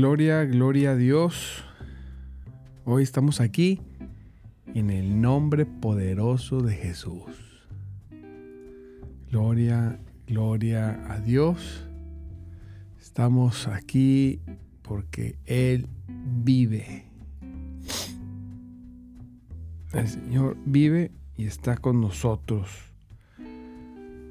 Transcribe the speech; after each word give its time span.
Gloria, 0.00 0.46
gloria 0.46 0.92
a 0.92 0.96
Dios. 0.96 1.62
Hoy 2.86 3.02
estamos 3.02 3.38
aquí 3.38 3.82
en 4.74 4.88
el 4.88 5.20
nombre 5.20 5.66
poderoso 5.66 6.62
de 6.62 6.72
Jesús. 6.72 7.68
Gloria, 9.30 10.00
gloria 10.26 11.12
a 11.12 11.20
Dios. 11.20 11.86
Estamos 12.98 13.68
aquí 13.68 14.40
porque 14.80 15.36
Él 15.44 15.86
vive. 16.08 17.04
El 19.92 20.08
Señor 20.08 20.56
vive 20.64 21.12
y 21.36 21.44
está 21.44 21.76
con 21.76 22.00
nosotros. 22.00 22.70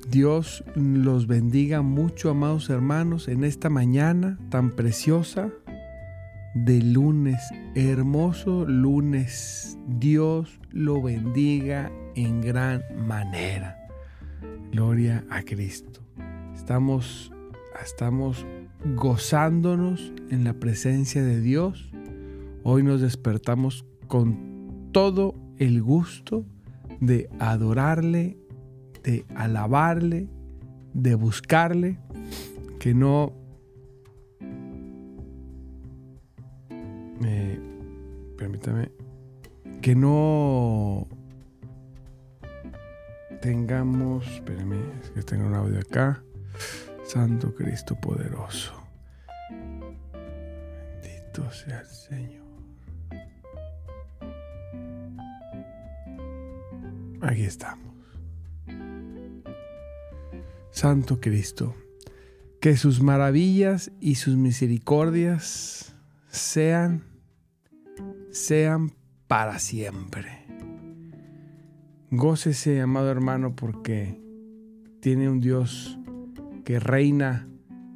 Dios 0.10 0.64
los 0.74 1.28
bendiga 1.28 1.84
mucho, 1.84 2.32
amados 2.32 2.72
hermanos, 2.72 3.28
en 3.28 3.44
esta 3.44 3.70
mañana 3.70 4.40
tan 4.50 4.72
preciosa 4.72 5.52
de 6.54 6.82
lunes, 6.82 7.42
hermoso 7.76 8.66
lunes. 8.66 9.78
Dios 9.88 10.60
lo 10.72 11.02
bendiga 11.02 11.92
en 12.16 12.42
gran 12.42 12.84
manera. 13.08 13.78
Gloria 14.72 15.26
a 15.30 15.42
Cristo. 15.44 16.02
Estamos, 16.56 17.32
estamos 17.84 18.46
gozándonos 18.96 20.14
en 20.30 20.44
la 20.44 20.54
presencia 20.54 21.24
de 21.24 21.42
Dios. 21.42 21.92
Hoy 22.64 22.84
nos 22.84 23.02
despertamos 23.02 23.86
con 24.08 24.90
todo 24.92 25.36
el 25.58 25.82
gusto 25.82 26.46
de 27.00 27.30
adorarle 27.40 28.38
de 29.04 29.26
alabarle, 29.36 30.30
de 30.94 31.16
buscarle, 31.16 32.00
que 32.80 32.94
no 32.94 33.34
eh, 37.24 37.60
permítame 38.38 38.92
que 39.82 39.96
no 39.96 41.08
tengamos, 43.42 44.28
espérame, 44.28 44.82
es 45.04 45.12
que 45.12 45.24
tengo 45.24 45.48
un 45.48 45.56
audio 45.56 45.80
acá. 45.80 46.22
Santo 47.06 47.56
Cristo 47.56 47.96
poderoso. 47.96 48.74
Bendito 51.02 51.52
sea 51.52 51.80
el 51.80 51.88
Señor. 51.88 52.46
Aquí 57.22 57.44
estamos. 57.44 57.90
Santo 60.72 61.20
Cristo, 61.20 61.76
que 62.62 62.78
sus 62.78 63.02
maravillas 63.02 63.92
y 64.00 64.16
sus 64.16 64.38
misericordias 64.38 65.94
sean, 66.30 67.04
sean 68.32 68.92
para 69.28 69.60
siempre. 69.60 70.46
Gócese, 72.12 72.82
amado 72.82 73.10
hermano, 73.12 73.56
porque 73.56 74.20
tiene 75.00 75.30
un 75.30 75.40
Dios 75.40 76.00
que 76.66 76.80
reina 76.80 77.48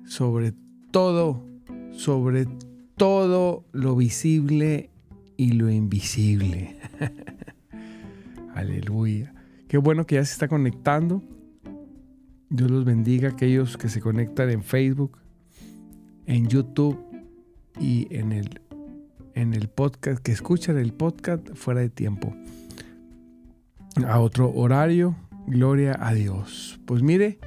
sobre 0.05 0.53
todo, 0.91 1.43
sobre 1.91 2.47
todo 2.95 3.65
lo 3.71 3.95
visible 3.95 4.91
y 5.37 5.53
lo 5.53 5.69
invisible. 5.69 6.77
Aleluya. 8.55 9.33
Qué 9.67 9.77
bueno 9.77 10.05
que 10.05 10.15
ya 10.15 10.25
se 10.25 10.33
está 10.33 10.47
conectando. 10.47 11.23
Dios 12.49 12.69
los 12.69 12.85
bendiga 12.85 13.29
aquellos 13.29 13.77
que 13.77 13.89
se 13.89 13.99
conectan 13.99 14.51
en 14.51 14.61
Facebook, 14.61 15.17
en 16.27 16.47
YouTube 16.47 16.99
y 17.79 18.07
en 18.15 18.31
el, 18.31 18.61
en 19.35 19.53
el 19.53 19.67
podcast, 19.67 20.21
que 20.21 20.31
escuchan 20.31 20.77
el 20.77 20.93
podcast 20.93 21.47
fuera 21.53 21.81
de 21.81 21.89
tiempo. 21.89 22.33
A 24.07 24.19
otro 24.19 24.51
horario, 24.53 25.15
gloria 25.47 25.97
a 25.99 26.13
Dios. 26.13 26.79
Pues 26.85 27.01
mire, 27.01 27.39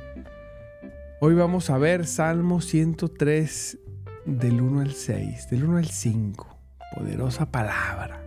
hoy 1.20 1.34
vamos 1.34 1.70
a 1.70 1.78
ver 1.78 2.06
Salmo 2.06 2.60
103 2.60 3.78
del 4.26 4.60
1 4.60 4.80
al 4.80 4.92
6, 4.92 5.50
del 5.50 5.64
1 5.64 5.78
al 5.78 5.86
5. 5.86 6.58
Poderosa 6.94 7.46
palabra. 7.46 8.22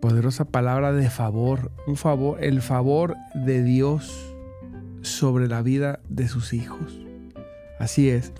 Poderosa 0.00 0.44
palabra 0.44 0.92
de 0.92 1.08
favor, 1.08 1.70
un 1.86 1.96
favor, 1.96 2.42
el 2.44 2.60
favor 2.60 3.16
de 3.34 3.62
Dios 3.62 4.34
sobre 5.00 5.48
la 5.48 5.62
vida 5.62 6.00
de 6.08 6.28
sus 6.28 6.52
hijos. 6.52 6.98
Así 7.78 8.10
es. 8.10 8.32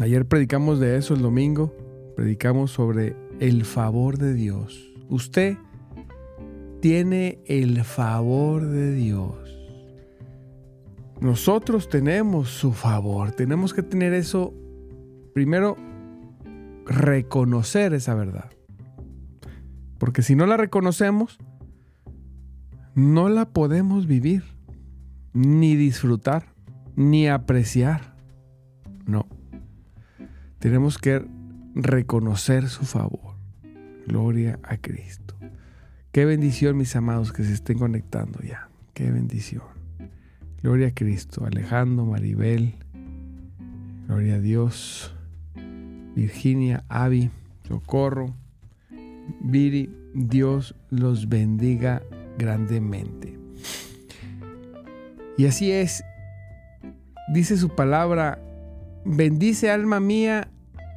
Ayer 0.00 0.26
predicamos 0.26 0.80
de 0.80 0.96
eso 0.96 1.14
el 1.14 1.22
domingo, 1.22 1.72
predicamos 2.16 2.72
sobre 2.72 3.16
el 3.40 3.64
favor 3.64 4.18
de 4.18 4.34
Dios. 4.34 4.92
Usted 5.08 5.56
tiene 6.80 7.38
el 7.46 7.82
favor 7.84 8.66
de 8.66 8.92
Dios. 8.92 9.34
Nosotros 11.20 11.88
tenemos 11.88 12.50
su 12.50 12.72
favor. 12.72 13.32
Tenemos 13.32 13.72
que 13.72 13.82
tener 13.82 14.12
eso, 14.12 14.52
primero, 15.32 15.76
reconocer 16.86 17.94
esa 17.94 18.14
verdad. 18.14 18.50
Porque 19.98 20.22
si 20.22 20.34
no 20.34 20.44
la 20.44 20.56
reconocemos, 20.56 21.38
no 22.94 23.28
la 23.28 23.46
podemos 23.46 24.06
vivir. 24.06 24.42
ni 25.32 25.74
disfrutar, 25.74 26.54
ni 26.94 27.28
apreciar. 27.28 28.14
No. 29.04 29.26
Tenemos 30.64 30.96
que 30.96 31.22
reconocer 31.74 32.70
su 32.70 32.86
favor. 32.86 33.34
Gloria 34.06 34.58
a 34.62 34.78
Cristo. 34.78 35.36
Qué 36.10 36.24
bendición, 36.24 36.78
mis 36.78 36.96
amados, 36.96 37.34
que 37.34 37.44
se 37.44 37.52
estén 37.52 37.78
conectando 37.78 38.38
ya. 38.40 38.70
Qué 38.94 39.10
bendición. 39.10 39.64
Gloria 40.62 40.88
a 40.88 40.94
Cristo. 40.94 41.44
Alejandro, 41.44 42.06
Maribel. 42.06 42.76
Gloria 44.06 44.36
a 44.36 44.40
Dios. 44.40 45.14
Virginia, 46.16 46.82
Avi, 46.88 47.28
Socorro, 47.68 48.34
Viri. 49.42 49.94
Dios 50.14 50.74
los 50.88 51.28
bendiga 51.28 52.00
grandemente. 52.38 53.38
Y 55.36 55.44
así 55.44 55.72
es. 55.72 56.02
Dice 57.34 57.58
su 57.58 57.68
palabra, 57.68 58.38
bendice 59.04 59.70
alma 59.70 60.00
mía 60.00 60.48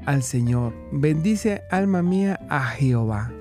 al 0.06 0.24
Señor, 0.24 0.74
bendice 0.92 1.62
alma 1.72 2.02
mía 2.02 2.40
a 2.50 2.62
Jehová. 2.68 3.32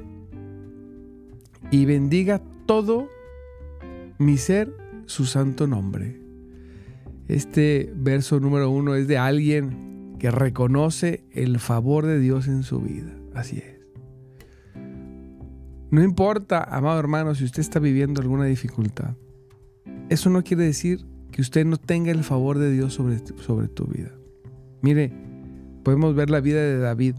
Y 1.70 1.85
bendiga 1.85 2.41
todo 2.67 3.08
mi 4.19 4.37
ser 4.37 4.73
su 5.06 5.26
santo 5.26 5.67
nombre. 5.67 6.20
Este 7.29 7.93
verso 7.97 8.41
número 8.41 8.70
uno 8.70 8.94
es 8.94 9.08
de 9.08 9.19
alguien 9.19 10.17
que 10.19 10.31
reconoce 10.31 11.25
el 11.32 11.58
favor 11.58 12.06
de 12.06 12.19
Dios 12.20 12.49
en 12.49 12.62
su 12.62 12.81
vida. 12.81 13.12
Así 13.35 13.59
es. 13.59 13.76
No 15.91 16.02
importa, 16.02 16.62
amado 16.62 16.99
hermano, 16.99 17.35
si 17.35 17.44
usted 17.44 17.61
está 17.61 17.79
viviendo 17.79 18.20
alguna 18.20 18.44
dificultad. 18.44 19.14
Eso 20.09 20.31
no 20.31 20.43
quiere 20.43 20.64
decir 20.64 21.06
que 21.31 21.43
usted 21.43 21.64
no 21.64 21.76
tenga 21.76 22.11
el 22.11 22.25
favor 22.25 22.59
de 22.59 22.73
Dios 22.73 22.94
sobre, 22.94 23.19
sobre 23.19 23.69
tu 23.69 23.87
vida. 23.87 24.12
Mire, 24.82 25.12
podemos 25.87 26.17
ver 26.17 26.31
la 26.31 26.41
vida 26.41 26.61
de 26.61 26.81
David. 26.81 27.15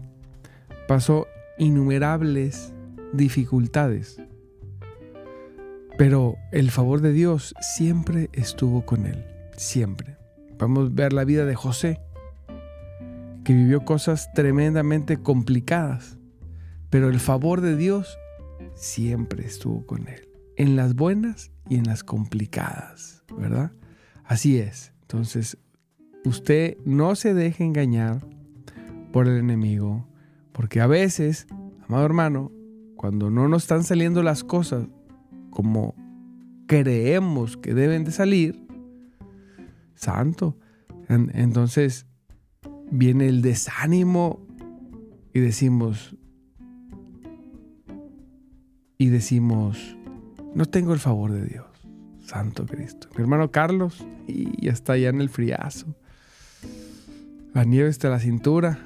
Pasó 0.86 1.26
innumerables 1.56 2.74
dificultades, 3.14 4.20
pero 5.96 6.36
el 6.52 6.70
favor 6.70 7.00
de 7.00 7.14
Dios 7.14 7.54
siempre 7.62 8.28
estuvo 8.34 8.84
con 8.84 9.06
él, 9.06 9.24
siempre. 9.56 10.18
Podemos 10.58 10.94
ver 10.94 11.14
la 11.14 11.24
vida 11.24 11.46
de 11.46 11.54
José, 11.54 12.02
que 13.42 13.54
vivió 13.54 13.86
cosas 13.86 14.30
tremendamente 14.34 15.16
complicadas, 15.16 16.18
pero 16.90 17.08
el 17.08 17.20
favor 17.20 17.62
de 17.62 17.74
Dios 17.74 18.18
siempre 18.74 19.46
estuvo 19.46 19.86
con 19.86 20.08
él, 20.08 20.28
en 20.58 20.76
las 20.76 20.94
buenas 20.94 21.52
y 21.70 21.76
en 21.76 21.84
las 21.84 22.04
complicadas, 22.04 23.24
¿verdad? 23.34 23.72
Así 24.24 24.58
es. 24.58 24.92
Entonces, 25.00 25.56
usted 26.26 26.76
no 26.84 27.14
se 27.14 27.32
deje 27.32 27.64
engañar 27.64 28.26
por 29.12 29.26
el 29.26 29.38
enemigo, 29.38 30.06
porque 30.52 30.80
a 30.80 30.86
veces, 30.86 31.46
amado 31.86 32.04
hermano, 32.04 32.52
cuando 32.96 33.30
no 33.30 33.48
nos 33.48 33.62
están 33.62 33.84
saliendo 33.84 34.22
las 34.22 34.44
cosas 34.44 34.86
como 35.50 35.94
creemos 36.66 37.56
que 37.56 37.74
deben 37.74 38.04
de 38.04 38.12
salir, 38.12 38.66
santo, 39.94 40.56
entonces 41.08 42.06
viene 42.90 43.28
el 43.28 43.42
desánimo 43.42 44.46
y 45.32 45.40
decimos, 45.40 46.16
y 48.98 49.08
decimos, 49.08 49.96
no 50.54 50.66
tengo 50.66 50.92
el 50.92 50.98
favor 50.98 51.32
de 51.32 51.46
Dios. 51.46 51.66
Santo 52.28 52.66
Cristo. 52.66 53.08
Mi 53.16 53.22
hermano 53.22 53.50
Carlos, 53.50 54.04
y 54.26 54.64
ya 54.64 54.72
está 54.72 54.92
allá 54.92 55.08
en 55.08 55.22
el 55.22 55.30
friazo. 55.30 55.96
La 57.58 57.64
nieve 57.64 57.88
está 57.88 58.06
a 58.06 58.12
la 58.12 58.20
cintura. 58.20 58.78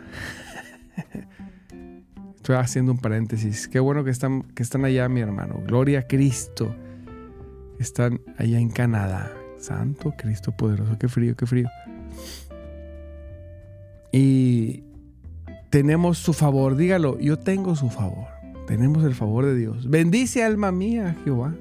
Estoy 2.37 2.57
haciendo 2.57 2.93
un 2.93 2.99
paréntesis. 2.99 3.69
Qué 3.69 3.79
bueno 3.79 4.03
que 4.03 4.09
están, 4.09 4.45
que 4.55 4.63
están 4.63 4.87
allá, 4.87 5.11
mi 5.11 5.21
hermano. 5.21 5.61
Gloria 5.67 5.99
a 5.99 6.03
Cristo. 6.07 6.75
Están 7.79 8.23
allá 8.39 8.59
en 8.59 8.71
Canadá. 8.71 9.31
Santo 9.59 10.15
Cristo 10.17 10.53
poderoso. 10.53 10.97
Qué 10.99 11.09
frío, 11.09 11.37
qué 11.37 11.45
frío. 11.45 11.69
Y 14.11 14.85
tenemos 15.69 16.17
su 16.17 16.33
favor. 16.33 16.75
Dígalo, 16.75 17.19
yo 17.19 17.39
tengo 17.39 17.77
su 17.77 17.91
favor. 17.91 18.29
Tenemos 18.67 19.05
el 19.05 19.15
favor 19.15 19.45
de 19.45 19.55
Dios. 19.55 19.91
Bendice 19.91 20.45
alma 20.45 20.73
mía, 20.73 21.15
Jehová 21.25 21.55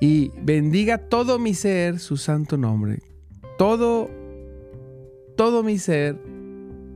y 0.00 0.32
bendiga 0.40 0.96
todo 0.96 1.38
mi 1.38 1.52
ser 1.52 1.98
su 1.98 2.16
santo 2.16 2.56
nombre. 2.56 3.02
Todo, 3.58 4.08
todo 5.36 5.62
mi 5.62 5.76
ser 5.76 6.29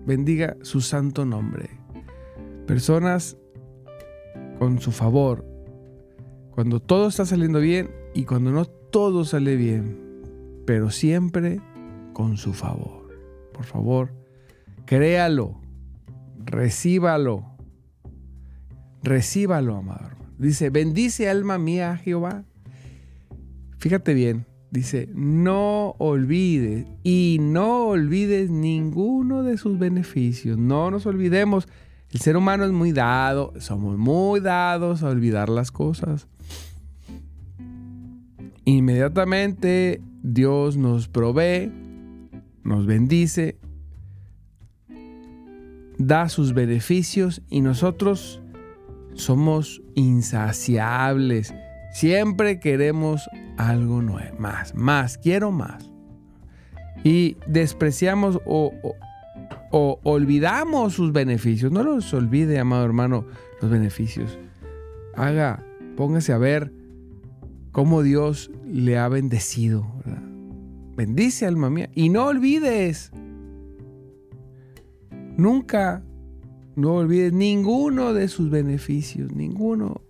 bendiga 0.06 0.56
su 0.62 0.80
santo 0.80 1.24
nombre. 1.24 1.70
Personas 2.66 3.36
con 4.58 4.80
su 4.80 4.92
favor, 4.92 5.44
cuando 6.50 6.80
todo 6.80 7.08
está 7.08 7.26
saliendo 7.26 7.60
bien 7.60 7.90
y 8.14 8.24
cuando 8.24 8.52
no 8.52 8.64
todo 8.64 9.24
sale 9.24 9.56
bien, 9.56 9.98
pero 10.66 10.90
siempre 10.90 11.60
con 12.12 12.36
su 12.36 12.52
favor. 12.52 13.08
Por 13.52 13.64
favor, 13.64 14.12
créalo, 14.86 15.60
recíbalo, 16.44 17.56
recíbalo, 19.02 19.76
amado. 19.76 20.10
Dice, 20.38 20.70
bendice 20.70 21.28
alma 21.28 21.58
mía 21.58 21.96
Jehová 21.96 22.44
Fíjate 23.84 24.14
bien, 24.14 24.46
dice, 24.74 25.08
no 25.14 25.94
olvides 25.98 26.86
y 27.04 27.38
no 27.40 27.86
olvides 27.86 28.50
ninguno 28.50 29.44
de 29.44 29.56
sus 29.56 29.78
beneficios. 29.78 30.58
No 30.58 30.90
nos 30.90 31.06
olvidemos, 31.06 31.68
el 32.10 32.20
ser 32.20 32.36
humano 32.36 32.64
es 32.64 32.72
muy 32.72 32.92
dado, 32.92 33.52
somos 33.60 33.96
muy 33.96 34.40
dados 34.40 35.02
a 35.02 35.08
olvidar 35.08 35.48
las 35.48 35.70
cosas. 35.70 36.26
Inmediatamente 38.64 40.02
Dios 40.22 40.76
nos 40.76 41.06
provee, 41.06 41.70
nos 42.64 42.84
bendice, 42.84 43.58
da 45.98 46.28
sus 46.28 46.52
beneficios 46.52 47.42
y 47.48 47.60
nosotros 47.60 48.42
somos 49.14 49.82
insaciables. 49.94 51.54
Siempre 51.94 52.58
queremos 52.58 53.30
algo 53.56 54.02
nuevo, 54.02 54.36
más, 54.36 54.74
más, 54.74 55.16
quiero 55.16 55.52
más. 55.52 55.92
Y 57.04 57.36
despreciamos 57.46 58.40
o, 58.46 58.72
olvidamos 60.02 60.94
sus 60.94 61.12
beneficios. 61.12 61.70
No 61.70 61.84
los 61.84 62.12
olvide, 62.12 62.58
amado 62.58 62.84
hermano, 62.84 63.26
los 63.62 63.70
beneficios. 63.70 64.40
Haga, 65.14 65.64
póngase 65.96 66.32
a 66.32 66.38
ver 66.38 66.72
cómo 67.70 68.02
Dios 68.02 68.50
le 68.66 68.98
ha 68.98 69.06
bendecido. 69.08 69.86
Bendice, 70.96 71.46
alma 71.46 71.70
mía. 71.70 71.90
Y 71.94 72.08
no 72.08 72.26
olvides, 72.26 73.12
nunca, 75.36 76.02
no 76.74 76.94
olvides 76.94 77.32
ninguno 77.32 78.14
de 78.14 78.26
sus 78.26 78.50
beneficios, 78.50 79.30
ninguno. 79.32 80.03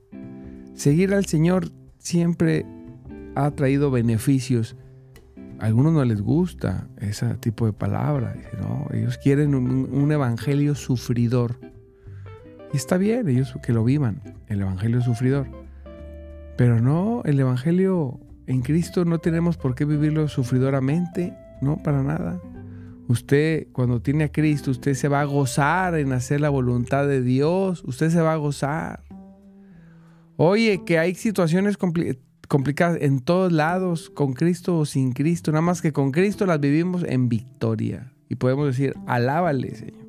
Seguir 0.74 1.14
al 1.14 1.24
Señor 1.24 1.70
siempre 1.98 2.66
ha 3.36 3.50
traído 3.52 3.90
beneficios. 3.90 4.76
A 5.60 5.66
algunos 5.66 5.92
no 5.92 6.04
les 6.04 6.20
gusta 6.20 6.88
ese 7.00 7.34
tipo 7.36 7.66
de 7.66 7.72
palabra. 7.72 8.36
ellos 8.92 9.18
quieren 9.18 9.54
un, 9.54 10.12
evangelio 10.12 10.74
sufridor. 10.74 11.58
Y 12.72 12.76
está 12.76 12.96
bien, 12.96 13.28
ellos 13.28 13.54
que 13.62 13.72
lo 13.72 13.84
vivan, 13.84 14.20
el 14.48 14.62
evangelio 14.62 15.00
sufridor. 15.00 15.46
Pero 16.56 16.80
no, 16.80 17.22
el 17.24 17.38
evangelio 17.38 18.18
en 18.46 18.62
Cristo 18.62 19.04
no 19.04 19.18
tenemos 19.18 19.56
por 19.56 19.76
qué 19.76 19.84
vivirlo 19.84 20.26
sufridoramente, 20.28 21.34
no, 21.60 21.82
para 21.82 22.02
nada. 22.02 22.40
Usted, 23.06 23.68
cuando 23.72 24.00
tiene 24.00 24.24
a 24.24 24.32
Cristo, 24.32 24.72
usted 24.72 24.94
se 24.94 25.08
va 25.08 25.20
a 25.20 25.24
gozar 25.24 25.94
en 25.94 26.12
hacer 26.12 26.40
la 26.40 26.48
voluntad 26.48 27.06
de 27.06 27.22
Dios, 27.22 27.84
usted 27.84 28.10
se 28.10 28.20
va 28.20 28.32
a 28.32 28.36
gozar. 28.36 29.04
Oye, 30.36 30.82
que 30.84 30.98
hay 30.98 31.14
situaciones 31.14 31.76
complicadas 31.76 32.98
en 33.00 33.20
todos 33.20 33.52
lados, 33.52 34.10
con 34.10 34.32
Cristo 34.32 34.78
o 34.78 34.84
sin 34.84 35.12
Cristo, 35.12 35.52
nada 35.52 35.62
más 35.62 35.80
que 35.80 35.92
con 35.92 36.10
Cristo 36.10 36.46
las 36.46 36.60
vivimos 36.60 37.04
en 37.06 37.28
victoria. 37.28 38.12
Y 38.28 38.36
podemos 38.36 38.66
decir, 38.66 38.94
alábale, 39.06 39.74
Señor. 39.76 40.04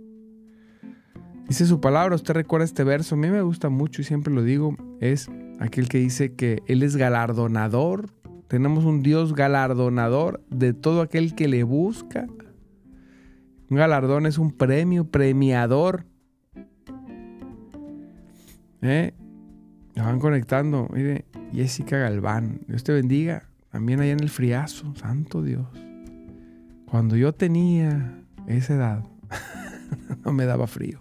Dice 1.47 1.67
su 1.67 1.79
palabra, 1.79 2.15
usted 2.15 2.33
recuerda 2.33 2.65
este 2.65 2.83
verso, 2.83 3.13
a 3.13 3.17
mí 3.19 3.29
me 3.29 3.43
gusta 3.43 3.69
mucho 3.69 4.01
y 4.01 4.03
siempre 4.03 4.33
lo 4.33 4.41
digo, 4.41 4.75
es 4.99 5.29
aquel 5.59 5.87
que 5.87 5.99
dice 5.99 6.33
que 6.33 6.63
Él 6.65 6.81
es 6.81 6.95
galardonador. 6.95 8.09
Tenemos 8.47 8.83
un 8.83 9.03
Dios 9.03 9.35
galardonador 9.35 10.43
de 10.49 10.73
todo 10.73 11.01
aquel 11.01 11.35
que 11.35 11.47
le 11.47 11.63
busca. 11.63 12.25
Un 13.69 13.77
galardón 13.77 14.25
es 14.25 14.39
un 14.39 14.51
premio, 14.51 15.05
premiador. 15.05 16.05
¿Eh? 18.81 19.13
Me 19.95 20.01
van 20.01 20.19
conectando. 20.19 20.87
Mire, 20.91 21.25
Jessica 21.53 21.97
Galván. 21.97 22.61
Dios 22.67 22.83
te 22.83 22.93
bendiga. 22.93 23.43
también 23.71 23.99
allá 23.99 24.11
en 24.11 24.21
el 24.21 24.29
friazo, 24.29 24.93
santo 24.95 25.41
Dios. 25.41 25.67
Cuando 26.89 27.15
yo 27.15 27.33
tenía 27.33 28.21
esa 28.47 28.75
edad, 28.75 29.03
no 30.25 30.31
me 30.31 30.45
daba 30.45 30.67
frío. 30.67 30.99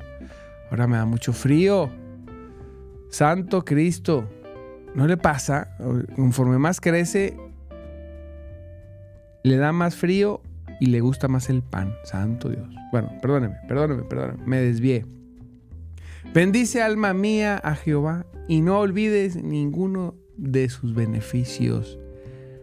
Ahora 0.70 0.86
me 0.86 0.96
da 0.96 1.04
mucho 1.04 1.32
frío. 1.32 1.90
Santo 3.10 3.64
Cristo. 3.64 4.28
¿No 4.94 5.06
le 5.06 5.16
pasa? 5.16 5.76
Conforme 6.14 6.58
más 6.58 6.80
crece, 6.80 7.36
le 9.42 9.56
da 9.56 9.72
más 9.72 9.96
frío 9.96 10.40
y 10.80 10.86
le 10.86 11.00
gusta 11.00 11.28
más 11.28 11.50
el 11.50 11.62
pan. 11.62 11.94
Santo 12.04 12.48
Dios. 12.48 12.68
Bueno, 12.92 13.12
perdóneme, 13.20 13.56
perdóneme, 13.68 14.02
perdóneme. 14.04 14.42
Me 14.46 14.60
desvié. 14.60 15.04
Bendice 16.34 16.82
alma 16.82 17.14
mía 17.14 17.58
a 17.58 17.76
Jehová 17.76 18.26
y 18.48 18.60
no 18.60 18.80
olvides 18.80 19.36
ninguno 19.36 20.16
de 20.36 20.68
sus 20.68 20.92
beneficios. 20.92 21.96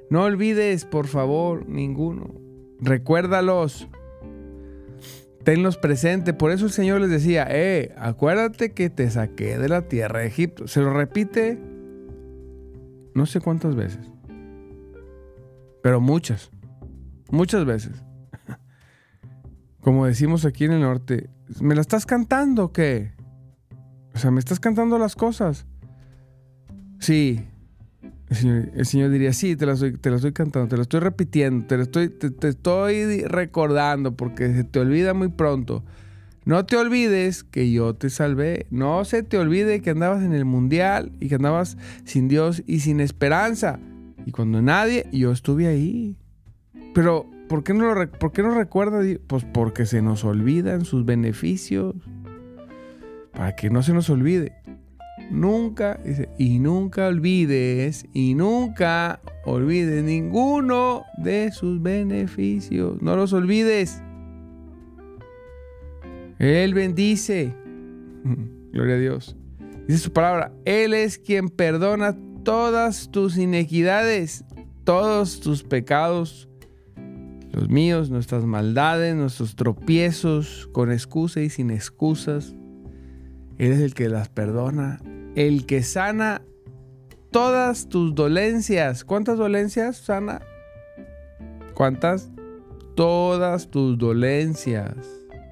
No 0.09 0.23
olvides, 0.23 0.83
por 0.83 1.07
favor, 1.07 1.69
ninguno. 1.69 2.35
Recuérdalos. 2.81 3.87
Tenlos 5.45 5.77
presente. 5.77 6.33
Por 6.33 6.51
eso 6.51 6.65
el 6.65 6.73
Señor 6.73 6.99
les 6.99 7.11
decía, 7.11 7.47
eh, 7.49 7.95
acuérdate 7.97 8.73
que 8.73 8.89
te 8.89 9.09
saqué 9.09 9.57
de 9.57 9.69
la 9.69 9.87
tierra 9.87 10.19
de 10.19 10.27
Egipto. 10.27 10.67
Se 10.67 10.81
lo 10.81 10.91
repite 10.91 11.57
no 13.13 13.25
sé 13.25 13.39
cuántas 13.39 13.77
veces. 13.77 14.05
Pero 15.81 16.01
muchas. 16.01 16.51
Muchas 17.31 17.63
veces. 17.63 18.03
Como 19.79 20.07
decimos 20.07 20.43
aquí 20.43 20.65
en 20.65 20.73
el 20.73 20.81
norte, 20.81 21.29
¿me 21.61 21.73
la 21.73 21.79
estás 21.79 22.05
cantando 22.05 22.65
o 22.65 22.73
qué? 22.73 23.13
O 24.13 24.17
sea, 24.17 24.31
¿me 24.31 24.39
estás 24.39 24.59
cantando 24.59 24.97
las 24.97 25.15
cosas? 25.15 25.65
Sí. 26.99 27.45
El 28.29 28.85
señor, 28.85 29.09
diría, 29.09 29.33
sí, 29.33 29.57
te 29.57 29.65
la, 29.65 29.73
estoy, 29.73 29.97
te 29.97 30.09
la 30.09 30.15
estoy 30.15 30.31
cantando, 30.31 30.69
te 30.69 30.77
la 30.77 30.83
estoy 30.83 31.01
repitiendo, 31.01 31.67
te, 31.67 31.81
estoy, 31.81 32.07
te, 32.07 32.47
estoy 32.47 33.23
recordando 33.23 34.15
porque 34.15 34.53
se 34.53 34.63
te 34.63 34.79
olvida 34.79 35.13
muy 35.13 35.27
pronto. 35.27 35.83
No 36.45 36.65
te 36.65 36.77
olvides 36.77 37.43
que 37.43 37.71
yo 37.71 37.93
te 37.93 38.09
salvé. 38.09 38.67
No 38.71 39.03
se 39.05 39.21
te 39.23 39.37
olvide 39.37 39.81
que 39.81 39.91
andabas 39.91 40.23
en 40.23 40.33
el 40.33 40.45
mundial 40.45 41.11
y 41.19 41.27
que 41.27 41.35
andabas 41.35 41.77
sin 42.05 42.29
Dios 42.29 42.63
y 42.65 42.79
sin 42.79 42.99
esperanza. 42.99 43.79
Y 44.25 44.31
cuando 44.31 44.61
nadie, 44.61 45.07
yo 45.11 45.31
estuve 45.31 45.67
ahí. 45.67 46.17
Pero, 46.93 47.25
¿por 47.47 47.63
qué 47.63 47.73
no, 47.73 47.93
lo, 47.93 48.11
¿por 48.11 48.31
qué 48.31 48.43
no 48.43 48.51
recuerda? 48.51 49.01
Pues 49.27 49.45
porque 49.45 49.85
se 49.85 50.01
nos 50.01 50.23
olvidan 50.23 50.85
sus 50.85 51.05
beneficios. 51.05 51.95
Para 53.33 53.55
que 53.55 53.69
no 53.69 53.83
se 53.83 53.93
nos 53.93 54.09
olvide. 54.09 54.53
Nunca, 55.29 55.99
dice, 56.03 56.29
y 56.37 56.59
nunca 56.59 57.07
olvides, 57.07 58.05
y 58.13 58.35
nunca 58.35 59.21
olvides 59.45 60.03
ninguno 60.03 61.03
de 61.17 61.51
sus 61.51 61.81
beneficios. 61.81 63.01
No 63.01 63.15
los 63.15 63.31
olvides. 63.33 64.01
Él 66.39 66.73
bendice. 66.73 67.53
Gloria 68.73 68.95
a 68.95 68.99
Dios. 68.99 69.37
Dice 69.87 69.99
su 69.99 70.13
palabra, 70.13 70.51
Él 70.65 70.93
es 70.93 71.17
quien 71.17 71.49
perdona 71.49 72.17
todas 72.43 73.11
tus 73.11 73.37
inequidades, 73.37 74.43
todos 74.83 75.39
tus 75.39 75.63
pecados, 75.63 76.49
los 77.51 77.69
míos, 77.69 78.09
nuestras 78.09 78.45
maldades, 78.45 79.15
nuestros 79.15 79.55
tropiezos, 79.55 80.69
con 80.71 80.91
excusa 80.91 81.41
y 81.41 81.49
sin 81.49 81.69
excusas. 81.71 82.55
Él 83.61 83.73
es 83.73 83.79
el 83.79 83.93
que 83.93 84.09
las 84.09 84.27
perdona 84.27 84.99
el 85.35 85.65
que 85.65 85.83
sana 85.83 86.41
todas 87.31 87.87
tus 87.89 88.15
dolencias. 88.15 89.03
¿Cuántas 89.03 89.37
dolencias 89.37 89.97
sana? 89.97 90.41
¿Cuántas? 91.73 92.29
Todas 92.95 93.69
tus 93.69 93.97
dolencias. 93.97 94.95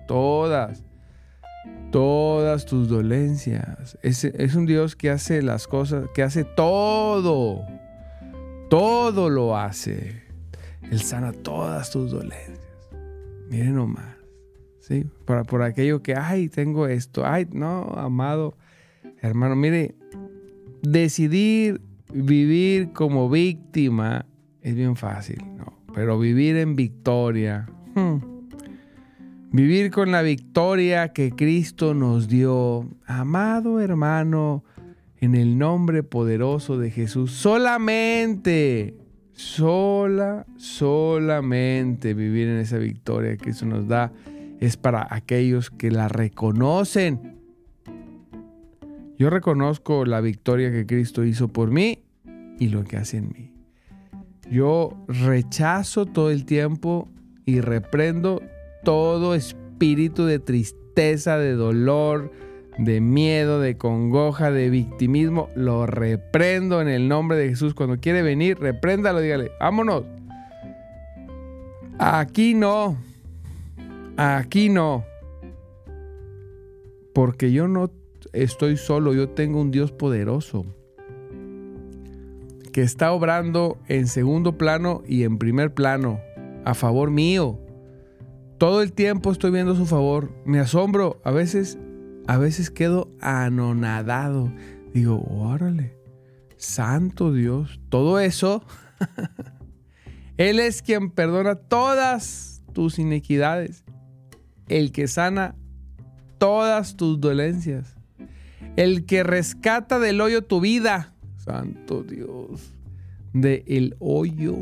Todas. 0.07 0.83
Todas 1.91 2.65
tus 2.65 2.89
dolencias. 2.89 3.97
Es, 4.01 4.55
un 4.55 4.65
Dios 4.65 4.95
que 4.95 5.09
hace 5.09 5.43
las 5.43 5.67
cosas, 5.67 6.09
que 6.13 6.23
hace 6.23 6.43
todo. 6.43 7.61
Todo 8.71 9.29
lo 9.29 9.55
hace. 9.55 10.23
Él 10.91 10.99
sana 10.99 11.31
todas 11.31 11.91
tus 11.91 12.11
dolencias. 12.11 12.59
Miren 13.49 13.75
nomás. 13.75 14.18
Por, 15.25 15.45
por 15.45 15.61
aquello 15.61 16.01
que, 16.01 16.15
ay, 16.15 16.49
tengo 16.49 16.87
esto. 16.87 17.25
Ay, 17.25 17.47
no, 17.51 17.93
amado 17.95 18.55
Hermano, 19.21 19.55
mire, 19.55 19.95
decidir 20.81 21.81
vivir 22.13 22.93
como 22.93 23.29
víctima 23.29 24.25
es 24.61 24.75
bien 24.75 24.95
fácil, 24.95 25.43
¿no? 25.57 25.73
Pero 25.93 26.17
vivir 26.17 26.55
en 26.55 26.75
victoria, 26.75 27.67
hmm. 27.95 28.17
vivir 29.51 29.91
con 29.91 30.11
la 30.11 30.21
victoria 30.21 31.09
que 31.11 31.31
Cristo 31.31 31.93
nos 31.93 32.29
dio, 32.29 32.87
amado 33.05 33.81
hermano, 33.81 34.63
en 35.19 35.35
el 35.35 35.57
nombre 35.57 36.03
poderoso 36.03 36.77
de 36.77 36.91
Jesús, 36.91 37.33
solamente, 37.33 38.95
sola, 39.33 40.45
solamente 40.55 42.13
vivir 42.13 42.47
en 42.47 42.57
esa 42.57 42.77
victoria 42.77 43.31
que 43.31 43.37
Cristo 43.45 43.65
nos 43.65 43.87
da 43.87 44.13
es 44.59 44.77
para 44.77 45.07
aquellos 45.09 45.69
que 45.69 45.91
la 45.91 46.07
reconocen 46.07 47.39
yo 49.19 49.29
reconozco 49.29 50.05
la 50.05 50.21
victoria 50.21 50.71
que 50.71 50.85
Cristo 50.85 51.25
hizo 51.25 51.49
por 51.49 51.71
mí 51.71 52.05
y 52.57 52.69
lo 52.69 52.85
que 52.85 52.95
hace 52.95 53.17
en 53.17 53.27
mí. 53.27 53.51
Yo 54.49 54.97
rechazo 55.09 56.05
todo 56.05 56.31
el 56.31 56.45
tiempo 56.45 57.09
y 57.45 57.59
reprendo 57.59 58.41
todo 58.85 59.35
espíritu 59.35 60.23
de 60.25 60.39
tristeza, 60.39 61.37
de 61.37 61.51
dolor, 61.51 62.31
de 62.77 63.01
miedo, 63.01 63.59
de 63.59 63.77
congoja, 63.77 64.51
de 64.51 64.69
victimismo. 64.69 65.49
Lo 65.53 65.85
reprendo 65.85 66.81
en 66.81 66.87
el 66.87 67.09
nombre 67.09 67.37
de 67.37 67.49
Jesús. 67.49 67.73
Cuando 67.73 67.97
quiere 67.97 68.21
venir, 68.21 68.57
repréndalo, 68.57 69.19
dígale, 69.19 69.51
vámonos. 69.59 70.05
Aquí 71.97 72.53
no. 72.53 72.97
Aquí 74.21 74.67
no. 74.67 75.05
Porque 77.13 77.53
yo 77.53 77.69
no 77.69 77.89
estoy 78.33 78.75
solo, 78.75 79.13
yo 79.13 79.29
tengo 79.29 79.61
un 79.61 79.71
Dios 79.71 79.93
poderoso 79.93 80.65
que 82.73 82.81
está 82.81 83.13
obrando 83.13 83.77
en 83.87 84.07
segundo 84.07 84.57
plano 84.57 85.03
y 85.07 85.23
en 85.23 85.37
primer 85.37 85.73
plano 85.73 86.19
a 86.65 86.73
favor 86.73 87.11
mío. 87.11 87.59
Todo 88.57 88.81
el 88.81 88.91
tiempo 88.91 89.31
estoy 89.31 89.51
viendo 89.51 89.73
su 89.75 89.85
favor. 89.85 90.31
Me 90.43 90.59
asombro, 90.59 91.21
a 91.23 91.31
veces 91.31 91.77
a 92.27 92.37
veces 92.37 92.69
quedo 92.69 93.09
anonadado. 93.21 94.51
Digo, 94.93 95.23
órale, 95.29 95.95
santo 96.57 97.31
Dios, 97.31 97.79
todo 97.87 98.19
eso 98.19 98.63
Él 100.37 100.59
es 100.59 100.81
quien 100.81 101.09
perdona 101.09 101.55
todas 101.55 102.61
tus 102.73 102.99
inequidades, 102.99 103.83
el 104.69 104.91
que 104.91 105.07
sana 105.07 105.55
todas 106.37 106.95
tus 106.95 107.19
dolencias 107.19 107.99
el 108.75 109.05
que 109.05 109.23
rescata 109.23 109.99
del 109.99 110.21
hoyo 110.21 110.43
tu 110.43 110.61
vida. 110.61 111.13
Santo 111.35 112.03
Dios. 112.03 112.73
De 113.33 113.63
el 113.67 113.95
hoyo. 113.99 114.57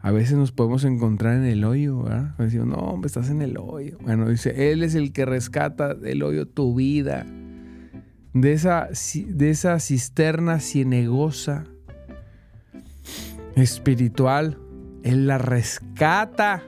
A 0.00 0.12
veces 0.12 0.36
nos 0.36 0.52
podemos 0.52 0.84
encontrar 0.84 1.34
en 1.34 1.44
el 1.44 1.64
hoyo, 1.64 2.04
¿verdad? 2.04 2.36
Decimos, 2.38 2.68
no, 2.68 2.76
hombre, 2.76 3.08
estás 3.08 3.30
en 3.30 3.42
el 3.42 3.56
hoyo. 3.58 3.98
Bueno, 4.02 4.28
dice, 4.28 4.70
Él 4.70 4.84
es 4.84 4.94
el 4.94 5.12
que 5.12 5.24
rescata 5.24 5.94
del 5.94 6.22
hoyo 6.22 6.46
tu 6.46 6.74
vida. 6.76 7.26
De 8.32 8.52
esa, 8.52 8.88
de 9.26 9.50
esa 9.50 9.80
cisterna 9.80 10.60
cienegosa, 10.60 11.64
espiritual. 13.56 14.58
Él 15.02 15.26
la 15.26 15.38
rescata. 15.38 16.62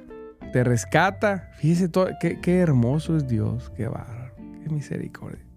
Te 0.53 0.65
rescata. 0.65 1.51
Fíjese 1.59 1.89
todo, 1.89 2.09
qué, 2.21 2.41
qué 2.41 2.59
hermoso 2.59 3.17
es 3.17 3.29
Dios. 3.29 3.71
Qué 3.77 3.87
bárbaro. 3.87 4.35
Qué 4.63 4.71
misericordia 4.71 5.51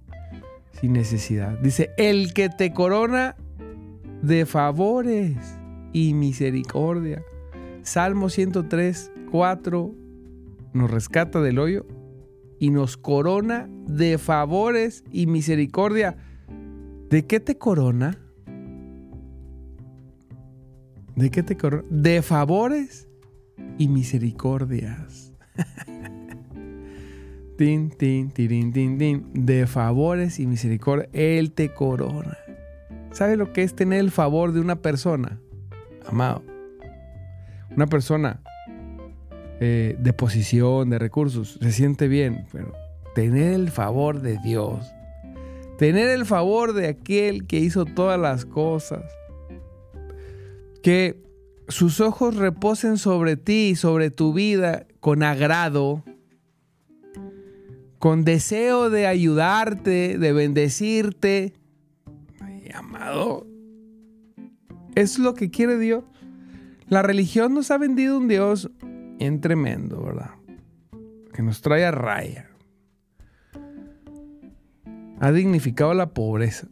sin 0.80 0.94
necesidad. 0.94 1.58
Dice, 1.60 1.92
el 1.98 2.34
que 2.34 2.50
te 2.50 2.74
corona 2.74 3.36
de 4.22 4.46
favores 4.46 5.38
y 5.94 6.14
misericordia. 6.14 7.24
Salmo 7.84 8.30
103, 8.30 9.12
4 9.32 9.96
nos 10.74 10.90
rescata 10.90 11.40
del 11.42 11.60
hoyo 11.60 11.86
y 12.60 12.72
nos 12.72 12.98
corona 12.98 13.70
de 13.88 14.18
favores 14.18 15.04
y 15.12 15.28
misericordia. 15.28 16.18
¿De 17.10 17.26
qué 17.26 17.40
te 17.40 17.58
corona? 17.58 18.18
¿De 21.16 21.30
qué 21.30 21.44
te 21.44 21.56
corona? 21.56 21.84
De 21.90 22.22
favores 22.24 23.08
y 23.78 23.88
misericordias. 23.88 25.32
Tin, 27.56 27.92
tin, 27.92 28.32
tin, 28.32 28.74
tin, 28.74 28.98
tin, 28.98 29.46
de 29.46 29.68
favores 29.68 30.40
y 30.40 30.48
misericordia, 30.48 31.08
Él 31.14 31.52
te 31.52 31.72
corona. 31.72 32.36
¿Sabe 33.12 33.38
lo 33.38 33.54
que 33.54 33.62
es 33.62 33.76
tener 33.76 34.00
el 34.00 34.10
favor 34.10 34.54
de 34.54 34.60
una 34.60 34.78
persona? 34.78 35.40
amado. 36.08 36.44
Una 37.76 37.88
persona 37.88 38.42
eh, 39.60 39.96
de 40.00 40.14
posición, 40.14 40.90
de 40.90 41.00
recursos, 41.00 41.58
se 41.62 41.72
siente 41.72 42.08
bien, 42.08 42.46
pero 42.52 42.74
tener 43.16 43.54
el 43.54 43.70
favor 43.70 44.22
de 44.22 44.38
Dios, 44.44 44.94
tener 45.78 46.10
el 46.10 46.26
favor 46.26 46.74
de 46.74 46.88
aquel 46.88 47.48
que 47.48 47.60
hizo 47.60 47.86
todas 47.86 48.20
las 48.20 48.46
cosas, 48.46 49.04
que 50.82 51.22
sus 51.68 52.02
ojos 52.02 52.36
reposen 52.36 52.98
sobre 52.98 53.38
ti 53.38 53.70
y 53.72 53.76
sobre 53.76 54.12
tu 54.12 54.34
vida 54.34 54.86
con 55.00 55.24
agrado, 55.24 56.04
con 58.00 58.26
deseo 58.26 58.90
de 58.90 59.08
ayudarte, 59.08 60.18
de 60.18 60.34
bendecirte. 60.34 61.54
amado, 62.74 63.46
es 64.96 65.20
lo 65.20 65.34
que 65.34 65.50
quiere 65.50 65.78
Dios. 65.78 66.04
La 66.88 67.02
religión 67.02 67.54
nos 67.54 67.72
ha 67.72 67.78
vendido 67.78 68.18
un 68.18 68.28
Dios 68.28 68.70
en 69.20 69.42
tremendo, 69.42 70.04
¿verdad? 70.04 70.32
Que 71.34 71.42
nos 71.42 71.62
trae 71.62 71.86
a 71.86 71.92
raya. 71.92 72.50
Ha 75.20 75.32
dignificado 75.32 75.94
la 75.94 76.14
pobreza. 76.14 76.68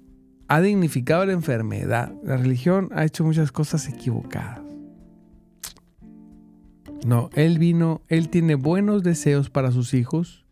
Ha 0.48 0.60
dignificado 0.60 1.26
la 1.26 1.32
enfermedad. 1.32 2.14
La 2.24 2.36
religión 2.38 2.90
ha 2.94 3.06
hecho 3.06 3.24
muchas 3.24 3.52
cosas 3.52 3.88
equivocadas. 3.88 4.61
No, 7.06 7.30
Él 7.34 7.60
vino, 7.60 8.02
Él 8.08 8.30
tiene 8.30 8.56
buenos 8.56 9.04
deseos 9.04 9.50
para 9.50 9.72
sus 9.72 9.94
hijos. 9.94 10.46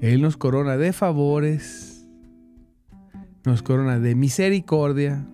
Él 0.00 0.20
nos 0.20 0.36
corona 0.36 0.76
de 0.76 0.92
favores, 0.92 2.08
nos 3.44 3.62
corona 3.62 3.98
de 3.98 4.14
misericordia. 4.14 5.26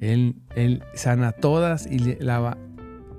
Él, 0.00 0.36
él 0.54 0.84
sana 0.94 1.32
todas 1.32 1.86
y 1.90 1.98
lava 2.20 2.56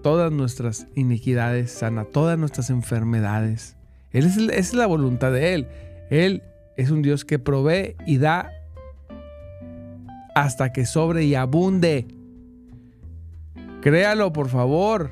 todas 0.01 0.31
nuestras 0.31 0.87
iniquidades, 0.95 1.71
sana 1.71 2.05
todas 2.05 2.39
nuestras 2.39 2.69
enfermedades. 2.69 3.75
Él 4.11 4.25
es, 4.51 4.73
la 4.73 4.87
voluntad 4.87 5.31
de 5.31 5.53
Él. 5.53 5.67
Él 6.09 6.43
es 6.77 6.89
un 6.91 7.01
Dios 7.01 7.25
que 7.25 7.39
provee 7.39 7.95
y 8.05 8.17
da 8.17 8.51
hasta 10.35 10.71
que 10.71 10.85
sobre 10.85 11.25
y 11.25 11.35
abunde. 11.35 12.07
Créalo, 13.81 14.33
por 14.33 14.49
favor. 14.49 15.11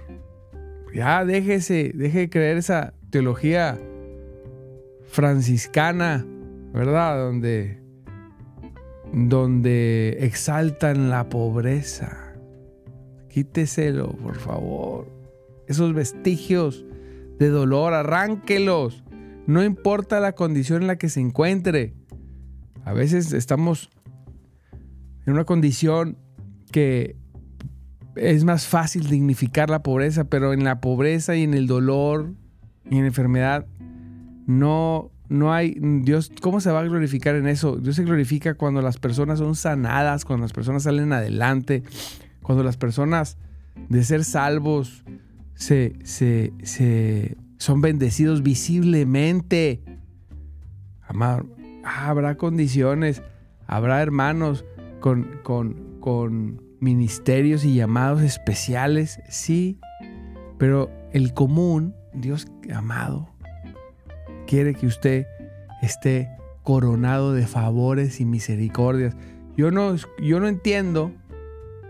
Ya 0.97 1.23
déjese, 1.23 1.91
deje 1.93 2.21
de 2.21 2.29
creer 2.31 2.57
esa 2.57 2.95
teología 3.11 3.77
franciscana, 5.05 6.25
¿verdad? 6.73 7.23
Donde, 7.23 7.79
donde 9.13 10.17
exaltan 10.21 11.11
la 11.11 11.29
pobreza. 11.29 12.33
Quíteselo, 13.29 14.13
por 14.13 14.37
favor. 14.37 15.07
Esos 15.67 15.93
vestigios 15.93 16.83
de 17.37 17.49
dolor, 17.49 17.93
arránquelos. 17.93 19.03
No 19.45 19.63
importa 19.63 20.19
la 20.19 20.31
condición 20.31 20.81
en 20.81 20.87
la 20.87 20.97
que 20.97 21.09
se 21.09 21.19
encuentre. 21.19 21.93
A 22.85 22.93
veces 22.93 23.33
estamos 23.33 23.91
en 25.27 25.33
una 25.33 25.43
condición 25.43 26.17
que 26.71 27.17
es 28.19 28.43
más 28.43 28.67
fácil 28.67 29.07
dignificar 29.09 29.69
la 29.69 29.83
pobreza, 29.83 30.25
pero 30.25 30.53
en 30.53 30.63
la 30.63 30.81
pobreza 30.81 31.35
y 31.35 31.43
en 31.43 31.53
el 31.53 31.67
dolor 31.67 32.33
y 32.89 32.95
en 32.95 33.01
la 33.01 33.07
enfermedad 33.07 33.65
no, 34.45 35.11
no 35.29 35.53
hay, 35.53 35.77
Dios, 35.79 36.31
¿cómo 36.41 36.61
se 36.61 36.71
va 36.71 36.79
a 36.79 36.83
glorificar 36.83 37.35
en 37.35 37.47
eso? 37.47 37.77
Dios 37.77 37.95
se 37.95 38.03
glorifica 38.03 38.53
cuando 38.53 38.81
las 38.81 38.97
personas 38.97 39.39
son 39.39 39.55
sanadas, 39.55 40.25
cuando 40.25 40.43
las 40.43 40.53
personas 40.53 40.83
salen 40.83 41.11
adelante, 41.13 41.83
cuando 42.41 42.63
las 42.63 42.77
personas 42.77 43.37
de 43.89 44.03
ser 44.03 44.23
salvos 44.23 45.03
se, 45.53 45.95
se, 46.03 47.35
son 47.57 47.81
bendecidos 47.81 48.43
visiblemente. 48.43 49.81
Amar, 51.01 51.45
habrá 51.83 52.35
condiciones, 52.35 53.21
habrá 53.65 54.01
hermanos 54.01 54.65
con, 54.99 55.39
con 55.43 56.66
ministerios 56.79 57.65
y 57.65 57.75
llamados 57.75 58.21
especiales, 58.21 59.19
sí, 59.29 59.79
pero 60.57 60.91
el 61.11 61.33
común, 61.33 61.95
Dios 62.13 62.47
amado, 62.73 63.29
quiere 64.45 64.73
que 64.73 64.87
usted 64.87 65.27
esté 65.81 66.29
coronado 66.63 67.33
de 67.33 67.47
favores 67.47 68.19
y 68.19 68.25
misericordias. 68.25 69.15
Yo 69.55 69.71
no, 69.71 69.95
yo 70.21 70.39
no 70.39 70.47
entiendo 70.47 71.11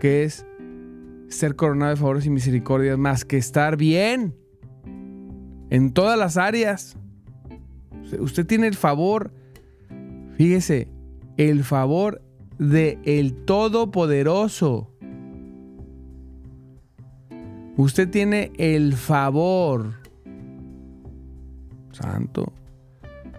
qué 0.00 0.24
es 0.24 0.46
ser 1.28 1.56
coronado 1.56 1.90
de 1.90 1.96
favores 1.96 2.26
y 2.26 2.30
misericordias 2.30 2.98
más 2.98 3.24
que 3.24 3.36
estar 3.36 3.76
bien 3.76 4.34
en 5.70 5.92
todas 5.92 6.18
las 6.18 6.36
áreas. 6.36 6.96
Usted 8.18 8.46
tiene 8.46 8.66
el 8.66 8.74
favor, 8.74 9.32
fíjese, 10.36 10.88
el 11.36 11.64
favor 11.64 12.22
de 12.58 12.98
el 13.04 13.34
Todopoderoso. 13.44 14.90
Usted 17.76 18.10
tiene 18.10 18.50
el 18.58 18.94
favor, 18.94 19.94
Santo. 21.92 22.52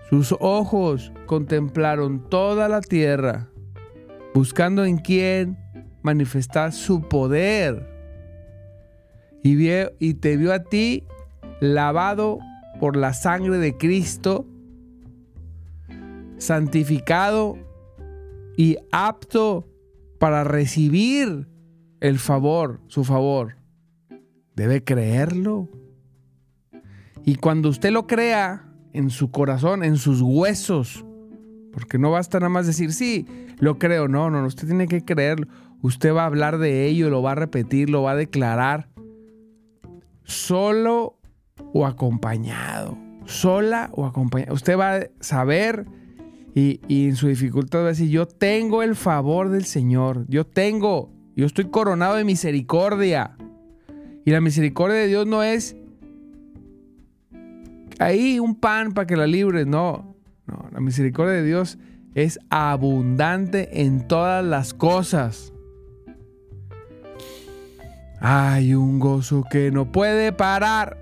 Sus 0.10 0.34
ojos 0.40 1.12
contemplaron 1.26 2.30
toda 2.30 2.70
la 2.70 2.82
tierra, 2.82 3.50
buscando 4.34 4.86
en 4.86 4.98
quién 4.98 5.58
manifestar 6.02 6.72
su 6.72 7.02
poder. 7.02 7.88
Y, 9.44 9.56
vio, 9.56 9.92
y 10.00 10.16
te 10.16 10.38
vio 10.38 10.54
a 10.54 10.64
ti 10.64 11.04
lavado 11.60 12.40
por 12.80 12.96
la 12.96 13.14
sangre 13.14 13.58
de 13.58 13.78
Cristo, 13.78 14.46
santificado 16.38 17.58
y 18.60 18.76
apto 18.92 19.70
para 20.20 20.44
recibir 20.44 21.48
el 22.02 22.20
favor, 22.20 22.82
su 22.88 23.06
favor. 23.06 23.56
Debe 24.54 24.84
creerlo. 24.84 25.70
Y 27.24 27.36
cuando 27.36 27.70
usted 27.70 27.92
lo 27.92 28.06
crea 28.06 28.70
en 28.92 29.12
su 29.12 29.32
corazón, 29.32 29.82
en 29.82 29.96
sus 29.96 30.20
huesos, 30.22 31.06
porque 31.72 31.98
no 31.98 32.12
basta 32.12 32.42
nada 32.42 32.50
más 32.50 32.68
decir, 32.68 32.92
sí, 32.92 33.26
lo 33.60 33.80
creo, 33.80 34.10
no, 34.10 34.30
no, 34.30 34.46
usted 34.46 34.68
tiene 34.68 34.90
que 34.90 35.06
creerlo. 35.06 35.48
Usted 35.82 36.14
va 36.14 36.24
a 36.24 36.26
hablar 36.26 36.58
de 36.58 36.86
ello, 36.86 37.10
lo 37.10 37.22
va 37.22 37.32
a 37.32 37.36
repetir, 37.36 37.90
lo 37.90 38.04
va 38.04 38.12
a 38.12 38.16
declarar, 38.18 38.90
solo 40.26 41.18
o 41.74 41.86
acompañado, 41.86 42.98
sola 43.24 43.90
o 43.94 44.06
acompañado. 44.06 44.54
Usted 44.54 44.78
va 44.78 44.98
a 44.98 45.08
saber 45.22 45.86
y, 46.60 47.08
en 47.08 47.16
su 47.16 47.28
dificultad 47.28 47.80
va 47.80 47.86
a 47.86 47.88
decir, 47.90 48.10
yo 48.10 48.28
tengo 48.28 48.84
el 48.84 48.96
favor 48.96 49.50
del 49.50 49.66
Señor, 49.66 50.26
yo 50.28 50.46
tengo, 50.46 51.12
yo 51.36 51.46
estoy 51.46 51.66
coronado 51.66 52.16
de 52.16 52.24
misericordia. 52.24 53.38
Y 54.26 54.32
la 54.32 54.42
misericordia 54.42 54.98
de 54.98 55.08
Dios 55.08 55.26
no 55.26 55.44
es 55.44 55.76
ahí 58.00 58.40
un 58.40 58.56
pan 58.56 58.92
para 58.92 59.08
que 59.08 59.16
la 59.16 59.28
libres, 59.28 59.66
no. 59.66 60.16
No, 60.46 60.68
la 60.72 60.80
misericordia 60.80 61.34
de 61.34 61.44
Dios 61.44 61.78
es 62.16 62.40
abundante 62.50 63.82
en 63.82 64.08
todas 64.08 64.44
las 64.44 64.74
cosas. 64.74 65.54
Hay 68.20 68.74
un 68.74 69.00
gozo 69.00 69.46
que 69.50 69.72
no 69.72 69.92
puede 69.92 70.34
parar. 70.34 70.98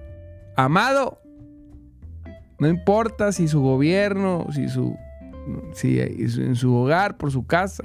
Amado, 0.56 1.22
no 2.60 2.68
importa 2.68 3.32
si 3.32 3.48
su 3.48 3.62
gobierno, 3.62 4.48
si 4.52 4.68
su 4.70 4.98
si 5.74 6.00
en 6.00 6.56
su 6.56 6.74
hogar, 6.76 7.18
por 7.18 7.32
su 7.32 7.46
casa. 7.46 7.84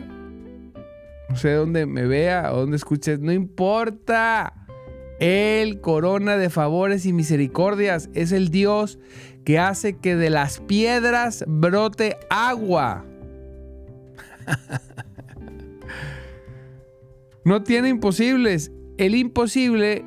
No 1.29 1.37
sé 1.37 1.53
dónde 1.53 1.87
me 1.87 2.07
vea 2.07 2.53
o 2.53 2.61
dónde 2.61 2.77
escuches, 2.77 3.21
no 3.21 3.33
importa. 3.33 4.55
El 5.19 5.81
corona 5.81 6.37
de 6.37 6.51
favores 6.51 7.07
y 7.07 7.13
misericordias 7.13 8.11
es 8.13 8.33
el 8.33 8.51
Dios 8.51 8.99
que 9.45 9.59
hace 9.59 9.97
que 9.97 10.17
de 10.17 10.31
las 10.31 10.61
piedras 10.61 11.45
brote 11.47 12.17
agua. 12.29 13.05
no 17.45 17.63
tiene 17.63 17.89
imposibles. 17.89 18.73
El 18.99 19.15
imposible 19.15 20.05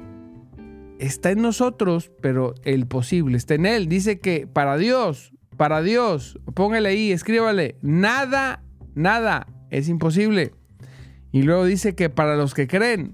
está 0.99 1.31
en 1.31 1.41
nosotros, 1.41 2.11
pero 2.21 2.53
el 2.63 2.87
posible 2.87 3.37
está 3.37 3.55
en 3.55 3.65
Él. 3.65 3.87
Dice 3.87 4.19
que 4.19 4.47
para 4.47 4.77
Dios 4.77 5.33
para 5.57 5.81
Dios, 5.81 6.39
póngale 6.53 6.89
ahí, 6.89 7.11
escríbale, 7.11 7.77
nada, 7.81 8.63
nada 8.93 9.47
es 9.69 9.89
imposible. 9.89 10.53
Y 11.31 11.41
luego 11.43 11.65
dice 11.65 11.95
que 11.95 12.09
para 12.09 12.35
los 12.35 12.53
que 12.53 12.67
creen, 12.67 13.13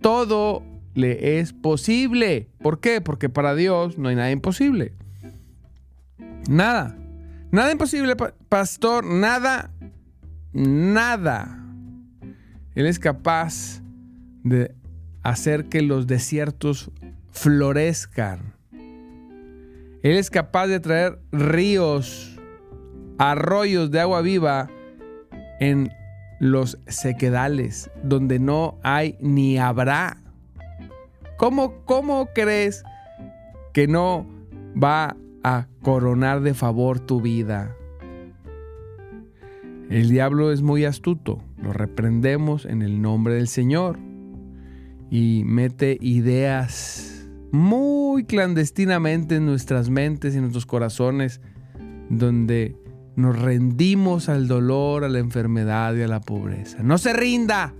todo 0.00 0.62
le 0.94 1.38
es 1.38 1.52
posible. 1.52 2.48
¿Por 2.60 2.80
qué? 2.80 3.00
Porque 3.00 3.28
para 3.28 3.54
Dios 3.54 3.98
no 3.98 4.08
hay 4.08 4.16
nada 4.16 4.30
imposible. 4.30 4.92
Nada. 6.48 6.96
Nada 7.50 7.72
imposible, 7.72 8.16
pastor. 8.48 9.04
Nada. 9.04 9.70
Nada. 10.52 11.60
Él 12.74 12.86
es 12.86 12.98
capaz 12.98 13.82
de 14.42 14.74
hacer 15.22 15.66
que 15.66 15.82
los 15.82 16.06
desiertos 16.06 16.90
florezcan. 17.30 18.53
Él 20.04 20.18
es 20.18 20.28
capaz 20.28 20.66
de 20.66 20.80
traer 20.80 21.18
ríos, 21.32 22.38
arroyos 23.16 23.90
de 23.90 24.00
agua 24.00 24.20
viva 24.20 24.68
en 25.60 25.90
los 26.38 26.78
sequedales, 26.86 27.90
donde 28.02 28.38
no 28.38 28.78
hay 28.82 29.16
ni 29.20 29.56
habrá. 29.56 30.18
¿Cómo, 31.38 31.86
cómo 31.86 32.28
crees 32.34 32.84
que 33.72 33.88
no 33.88 34.26
va 34.80 35.16
a 35.42 35.68
coronar 35.80 36.42
de 36.42 36.52
favor 36.52 37.00
tu 37.00 37.22
vida? 37.22 37.74
El 39.88 40.10
diablo 40.10 40.52
es 40.52 40.60
muy 40.60 40.84
astuto, 40.84 41.42
lo 41.62 41.72
reprendemos 41.72 42.66
en 42.66 42.82
el 42.82 43.00
nombre 43.00 43.36
del 43.36 43.48
Señor 43.48 43.98
y 45.10 45.44
mete 45.46 45.96
ideas 46.02 47.13
muy 47.54 48.24
clandestinamente 48.24 49.36
en 49.36 49.46
nuestras 49.46 49.88
mentes 49.88 50.34
y 50.34 50.40
nuestros 50.40 50.66
corazones, 50.66 51.40
donde 52.10 52.76
nos 53.14 53.40
rendimos 53.40 54.28
al 54.28 54.48
dolor, 54.48 55.04
a 55.04 55.08
la 55.08 55.20
enfermedad 55.20 55.94
y 55.94 56.02
a 56.02 56.08
la 56.08 56.20
pobreza. 56.20 56.78
No 56.82 56.98
se 56.98 57.12
rinda, 57.12 57.72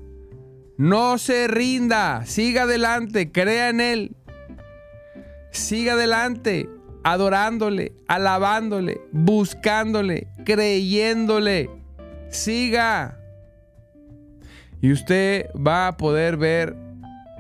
no 0.79 1.19
se 1.19 1.49
rinda, 1.49 2.25
siga 2.25 2.63
adelante, 2.63 3.33
crea 3.33 3.69
en 3.71 3.81
Él, 3.81 4.17
siga 5.51 5.95
adelante, 5.95 6.69
adorándole, 7.03 7.95
alabándole, 8.07 9.01
buscándole, 9.11 10.29
creyéndole, 10.45 11.69
siga. 12.29 13.19
Y 14.81 14.93
usted 14.93 15.47
va 15.55 15.89
a 15.89 15.97
poder 15.97 16.37
ver 16.37 16.77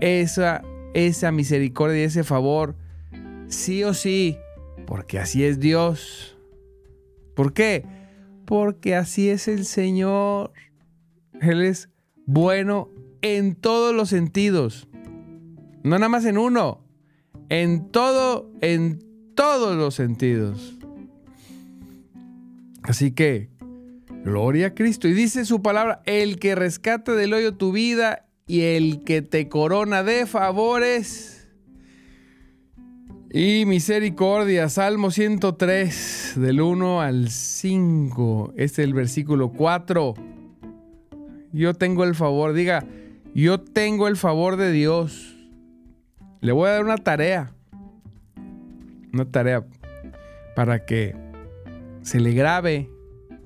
esa, 0.01 0.62
esa 0.94 1.33
misericordia 1.33 1.98
y 1.98 2.04
ese 2.04 2.24
favor, 2.24 2.76
sí 3.48 3.85
o 3.85 3.92
sí, 3.92 4.38
porque 4.87 5.18
así 5.18 5.44
es 5.44 5.61
Dios. 5.61 6.38
¿Por 7.35 7.52
qué? 7.52 7.85
Porque 8.46 8.94
así 8.94 9.28
es 9.28 9.48
el 9.48 9.64
Señor. 9.66 10.52
Él 11.40 11.62
es 11.62 11.90
bueno 12.26 12.90
en 13.22 13.54
todos 13.54 13.94
los 13.94 14.09
sentidos. 14.09 14.88
No 15.83 15.98
nada 15.98 16.09
más 16.09 16.24
en 16.24 16.38
uno. 16.38 16.80
En 17.48 17.90
todo, 17.90 18.50
en 18.61 19.02
todos 19.35 19.76
los 19.76 19.94
sentidos. 19.94 20.76
Así 22.83 23.12
que, 23.12 23.50
gloria 24.24 24.68
a 24.68 24.74
Cristo. 24.74 25.09
Y 25.09 25.12
dice 25.12 25.44
su 25.44 25.62
palabra, 25.62 26.02
el 26.07 26.38
que 26.38 26.54
rescata 26.54 27.14
del 27.14 27.35
hoyo 27.35 27.57
tu 27.57 27.72
vida 27.72 28.23
y 28.46 28.62
el 28.62 29.02
que 29.04 29.22
te 29.22 29.48
corona 29.48 30.02
de 30.02 30.26
favores 30.26 31.48
y 33.30 33.64
misericordia. 33.66 34.68
Salmo 34.68 35.11
103, 35.11 36.35
del 36.37 36.61
1 36.61 37.00
al 37.00 37.30
5. 37.30 38.52
Este 38.57 38.83
es 38.83 38.88
el 38.88 38.94
versículo 38.94 39.50
4. 39.50 40.14
Yo 41.52 41.74
tengo 41.74 42.04
el 42.04 42.14
favor, 42.14 42.52
diga, 42.52 42.87
yo 43.35 43.61
tengo 43.61 44.09
el 44.09 44.16
favor 44.16 44.57
de 44.57 44.72
Dios. 44.72 45.37
Le 46.40 46.52
voy 46.52 46.68
a 46.68 46.72
dar 46.72 46.85
una 46.85 46.98
tarea. 46.98 47.52
Una 49.12 49.24
tarea 49.24 49.64
para 50.54 50.85
que 50.85 51.16
se 52.02 52.20
le 52.20 52.33
grabe 52.33 52.90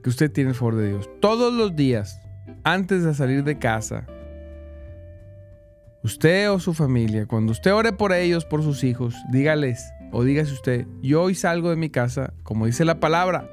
que 0.02 0.10
usted 0.10 0.32
tiene 0.32 0.50
el 0.50 0.56
favor 0.56 0.76
de 0.76 0.88
Dios. 0.88 1.08
Todos 1.20 1.52
los 1.52 1.76
días, 1.76 2.20
antes 2.64 3.04
de 3.04 3.14
salir 3.14 3.44
de 3.44 3.58
casa, 3.58 4.06
usted 6.02 6.50
o 6.50 6.60
su 6.60 6.74
familia, 6.74 7.26
cuando 7.26 7.52
usted 7.52 7.72
ore 7.74 7.92
por 7.92 8.12
ellos, 8.12 8.44
por 8.44 8.62
sus 8.62 8.84
hijos, 8.84 9.14
dígales 9.30 9.92
o 10.12 10.24
dígase 10.24 10.52
usted, 10.52 10.86
yo 11.02 11.22
hoy 11.22 11.34
salgo 11.34 11.70
de 11.70 11.76
mi 11.76 11.90
casa, 11.90 12.32
como 12.42 12.66
dice 12.66 12.84
la 12.84 13.00
palabra, 13.00 13.50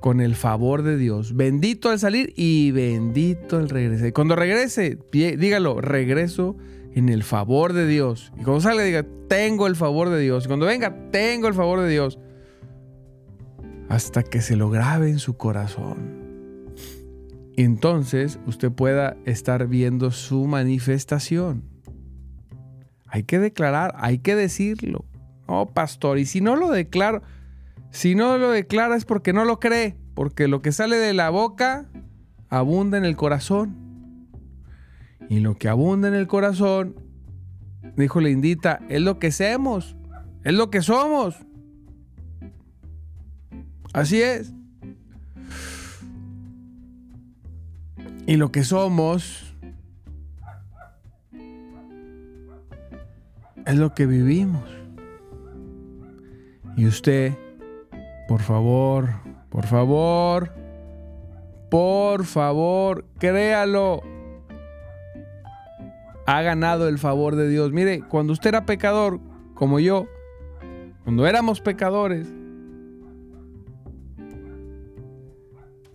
con 0.00 0.20
el 0.20 0.36
favor 0.36 0.82
de 0.82 0.96
Dios. 0.96 1.34
Bendito 1.34 1.90
al 1.90 1.98
salir 1.98 2.32
y 2.36 2.70
bendito 2.70 3.56
al 3.56 3.68
regresar. 3.68 4.12
Cuando 4.12 4.36
regrese, 4.36 4.98
dígalo, 5.12 5.80
regreso 5.80 6.56
en 6.94 7.08
el 7.08 7.22
favor 7.22 7.72
de 7.72 7.86
Dios. 7.86 8.32
Y 8.38 8.42
cuando 8.42 8.60
salga, 8.60 8.82
diga, 8.84 9.04
tengo 9.28 9.66
el 9.66 9.76
favor 9.76 10.08
de 10.10 10.20
Dios. 10.20 10.44
Y 10.44 10.46
cuando 10.48 10.66
venga, 10.66 11.10
tengo 11.10 11.48
el 11.48 11.54
favor 11.54 11.80
de 11.80 11.88
Dios. 11.88 12.18
Hasta 13.88 14.22
que 14.22 14.40
se 14.40 14.56
lo 14.56 14.70
grabe 14.70 15.10
en 15.10 15.18
su 15.18 15.36
corazón 15.36 16.15
entonces 17.56 18.38
usted 18.46 18.70
pueda 18.70 19.16
estar 19.24 19.66
viendo 19.66 20.10
su 20.10 20.46
manifestación. 20.46 21.64
Hay 23.06 23.22
que 23.22 23.38
declarar, 23.38 23.94
hay 23.96 24.18
que 24.18 24.34
decirlo. 24.34 25.04
Oh, 25.46 25.66
pastor, 25.66 26.18
y 26.18 26.26
si 26.26 26.40
no 26.40 26.56
lo 26.56 26.70
declaro, 26.70 27.22
si 27.90 28.14
no 28.14 28.36
lo 28.36 28.50
declara 28.50 28.96
es 28.96 29.04
porque 29.04 29.32
no 29.32 29.44
lo 29.44 29.58
cree, 29.58 29.96
porque 30.14 30.48
lo 30.48 30.60
que 30.60 30.72
sale 30.72 30.96
de 30.96 31.14
la 31.14 31.30
boca 31.30 31.86
abunda 32.48 32.98
en 32.98 33.04
el 33.04 33.16
corazón. 33.16 33.76
Y 35.28 35.40
lo 35.40 35.56
que 35.56 35.68
abunda 35.68 36.08
en 36.08 36.14
el 36.14 36.26
corazón, 36.26 36.96
dijo 37.96 38.20
Lindita, 38.20 38.80
es 38.88 39.00
lo 39.00 39.18
que 39.18 39.28
hacemos, 39.28 39.96
es 40.44 40.52
lo 40.52 40.70
que 40.70 40.82
somos. 40.82 41.36
Así 43.92 44.20
es. 44.20 44.52
Y 48.26 48.36
lo 48.36 48.50
que 48.50 48.64
somos 48.64 49.54
es 53.64 53.76
lo 53.76 53.94
que 53.94 54.06
vivimos. 54.06 54.64
Y 56.76 56.86
usted, 56.86 57.34
por 58.28 58.40
favor, 58.40 59.10
por 59.48 59.66
favor, 59.66 60.52
por 61.70 62.24
favor, 62.24 63.06
créalo. 63.18 64.02
Ha 66.26 66.42
ganado 66.42 66.88
el 66.88 66.98
favor 66.98 67.36
de 67.36 67.48
Dios. 67.48 67.72
Mire, 67.72 68.02
cuando 68.02 68.32
usted 68.32 68.48
era 68.48 68.66
pecador, 68.66 69.20
como 69.54 69.78
yo, 69.78 70.08
cuando 71.04 71.26
éramos 71.26 71.60
pecadores, 71.60 72.26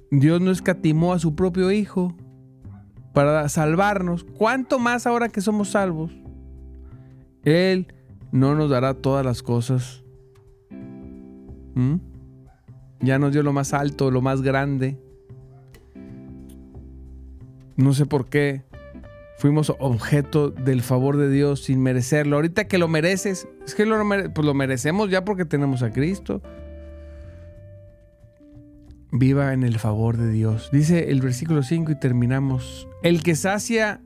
Dios 0.09 0.41
no 0.41 0.51
escatimó 0.51 1.13
a 1.13 1.19
su 1.19 1.35
propio 1.35 1.71
Hijo 1.71 2.15
para 3.13 3.47
salvarnos. 3.49 4.23
¿Cuánto 4.23 4.79
más 4.79 5.07
ahora 5.07 5.29
que 5.29 5.41
somos 5.41 5.69
salvos? 5.69 6.11
Él 7.43 7.93
no 8.31 8.55
nos 8.55 8.69
dará 8.69 8.93
todas 8.93 9.25
las 9.25 9.43
cosas. 9.43 10.03
¿Mm? 11.75 11.95
Ya 12.99 13.19
nos 13.19 13.33
dio 13.33 13.43
lo 13.43 13.53
más 13.53 13.73
alto, 13.73 14.11
lo 14.11 14.21
más 14.21 14.41
grande. 14.41 14.97
No 17.75 17.93
sé 17.93 18.05
por 18.05 18.27
qué 18.27 18.63
fuimos 19.37 19.73
objeto 19.79 20.51
del 20.51 20.81
favor 20.81 21.17
de 21.17 21.29
Dios 21.29 21.63
sin 21.63 21.81
merecerlo. 21.81 22.35
Ahorita 22.35 22.67
que 22.67 22.77
lo 22.77 22.87
mereces, 22.87 23.47
es 23.65 23.73
que 23.73 23.85
lo, 23.85 23.97
pues 24.33 24.45
lo 24.45 24.53
merecemos 24.53 25.09
ya 25.09 25.25
porque 25.25 25.45
tenemos 25.45 25.81
a 25.81 25.91
Cristo 25.91 26.41
viva 29.11 29.53
en 29.53 29.63
el 29.63 29.77
favor 29.77 30.17
de 30.17 30.31
Dios. 30.31 30.69
Dice 30.71 31.11
el 31.11 31.21
versículo 31.21 31.63
5 31.63 31.91
y 31.91 31.95
terminamos. 31.99 32.87
El 33.03 33.23
que 33.23 33.35
sacia 33.35 34.01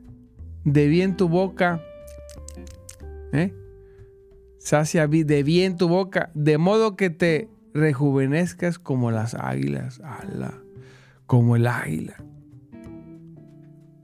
de 0.63 0.87
bien 0.87 1.17
tu 1.17 1.27
boca, 1.27 1.81
¿eh? 3.33 3.53
sacia 4.57 5.07
de 5.07 5.43
bien 5.43 5.77
tu 5.77 5.89
boca, 5.89 6.31
de 6.33 6.57
modo 6.57 6.95
que 6.95 7.09
te 7.09 7.49
rejuvenezcas 7.73 8.79
como 8.79 9.11
las 9.11 9.33
águilas, 9.33 9.99
ala, 9.99 10.61
como 11.25 11.57
el 11.57 11.67
águila. 11.67 12.15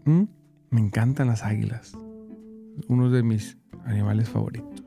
¿Mm? 0.06 0.24
Me 0.72 0.82
encantan 0.82 1.28
las 1.28 1.44
águilas, 1.44 1.98
uno 2.90 3.10
de 3.10 3.24
mis 3.24 3.58
animales 3.86 4.30
favoritos. 4.30 4.84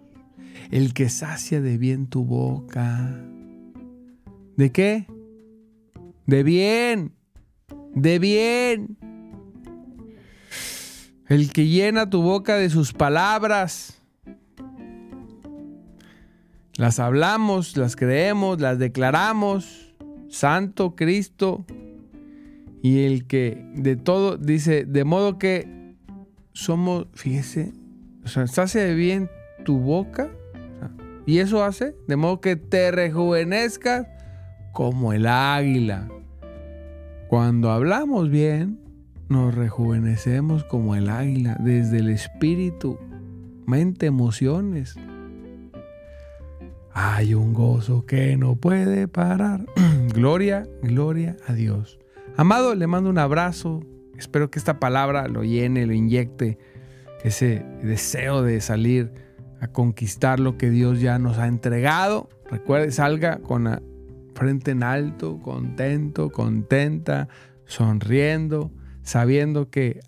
El 0.71 0.93
que 0.93 1.09
sacia 1.09 1.61
de 1.61 1.79
bien 1.79 2.09
tu 2.09 2.25
boca. 2.25 3.21
¿De 4.57 4.71
qué? 4.71 5.07
De 6.27 6.43
bien. 6.43 7.15
De 7.95 8.19
bien. 8.19 8.99
El 11.29 11.53
que 11.53 11.67
llena 11.67 12.11
tu 12.11 12.21
boca 12.21 12.57
de 12.57 12.69
sus 12.69 12.93
palabras. 12.93 14.03
Las 16.77 16.99
hablamos, 16.99 17.77
las 17.77 17.97
creemos, 17.97 18.61
las 18.61 18.79
declaramos. 18.79 19.95
Santo 20.29 20.95
Cristo. 20.97 21.65
Y 22.83 23.05
el 23.05 23.27
que 23.27 23.65
de 23.75 23.97
todo 23.97 24.37
dice, 24.37 24.85
de 24.85 25.05
modo 25.05 25.39
que 25.39 25.95
somos, 26.53 27.07
fíjese, 27.15 27.73
o 28.25 28.29
sea, 28.29 28.47
se 28.47 28.61
hace 28.61 28.95
bien 28.95 29.31
tu 29.65 29.79
boca. 29.79 30.31
Y 31.25 31.39
eso 31.39 31.65
hace 31.65 31.97
de 32.07 32.17
modo 32.17 32.43
que 32.43 32.57
te 32.57 32.91
rejuvenezcas 32.91 34.07
como 34.73 35.15
el 35.15 35.27
águila. 35.27 36.09
Cuando 37.29 37.71
hablamos 37.71 38.29
bien, 38.29 38.84
nos 39.29 39.55
rejuvenecemos 39.55 40.65
como 40.65 40.95
el 40.95 41.09
águila 41.09 41.57
desde 41.61 41.99
el 41.99 42.11
espíritu. 42.11 42.99
mente, 43.67 44.07
emociones. 44.07 44.97
Hay 46.93 47.35
un 47.35 47.55
gozo 47.55 48.07
que 48.07 48.37
no 48.37 48.57
puede 48.57 49.09
parar. 49.09 49.65
gloria, 50.15 50.67
gloria 50.83 51.37
a 51.47 51.53
Dios. 51.53 51.99
Amado, 52.37 52.75
le 52.75 52.87
mando 52.87 53.11
un 53.11 53.19
abrazo. 53.19 53.83
Espero 54.17 54.51
que 54.51 54.59
esta 54.59 54.79
palabra 54.79 55.29
lo 55.29 55.43
llene, 55.43 55.87
lo 55.87 55.93
inyecte 55.93 56.59
ese 57.25 57.65
deseo 57.83 58.43
de 58.43 58.61
salir 58.61 59.11
a 59.61 59.69
conquistar 59.69 60.39
lo 60.41 60.59
que 60.59 60.71
Dios 60.71 61.01
ya 61.01 61.19
nos 61.19 61.39
ha 61.39 61.49
entregado. 61.49 62.29
Recuerde, 62.51 62.93
salga 62.93 63.39
con 63.39 63.65
la 63.65 63.83
frente 64.35 64.73
en 64.73 64.83
alto, 64.83 65.41
contento, 65.41 66.31
contenta, 66.31 67.29
sonriendo, 67.65 68.71
sabiendo 69.05 69.71
que 69.71 70.01